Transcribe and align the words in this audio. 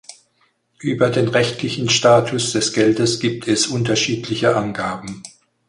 Über 0.79 1.11
den 1.11 1.27
rechtlichen 1.27 1.87
Status 1.87 2.53
des 2.53 2.73
Geldes 2.73 3.19
gibt 3.19 3.47
es 3.47 3.67
unterschiedliche 3.67 4.55
Angaben. 4.55 5.21